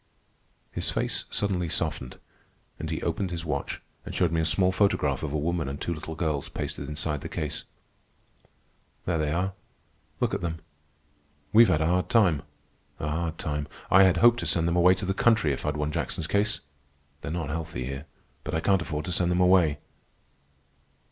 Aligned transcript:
His 0.71 0.89
face 0.89 1.25
suddenly 1.29 1.69
softened, 1.69 2.17
and 2.79 2.89
he 2.89 3.03
opened 3.03 3.29
his 3.29 3.45
watch 3.45 3.83
and 4.03 4.15
showed 4.15 4.31
me 4.31 4.41
a 4.41 4.45
small 4.45 4.71
photograph 4.71 5.21
of 5.21 5.31
a 5.31 5.37
woman 5.37 5.69
and 5.69 5.79
two 5.79 5.93
little 5.93 6.15
girls 6.15 6.49
pasted 6.49 6.89
inside 6.89 7.21
the 7.21 7.29
case. 7.29 7.65
"There 9.05 9.19
they 9.19 9.31
are. 9.31 9.53
Look 10.19 10.33
at 10.33 10.41
them. 10.41 10.57
We've 11.53 11.67
had 11.67 11.81
a 11.81 11.85
hard 11.85 12.09
time, 12.09 12.41
a 12.99 13.09
hard 13.09 13.37
time. 13.37 13.67
I 13.91 14.01
had 14.01 14.17
hoped 14.17 14.39
to 14.39 14.47
send 14.47 14.67
them 14.67 14.75
away 14.75 14.95
to 14.95 15.05
the 15.05 15.13
country 15.13 15.53
if 15.53 15.67
I'd 15.67 15.77
won 15.77 15.91
Jackson's 15.91 16.25
case. 16.25 16.61
They're 17.21 17.29
not 17.29 17.49
healthy 17.51 17.85
here, 17.85 18.07
but 18.43 18.55
I 18.55 18.59
can't 18.59 18.81
afford 18.81 19.05
to 19.05 19.11
send 19.11 19.29
them 19.29 19.39
away." 19.39 19.77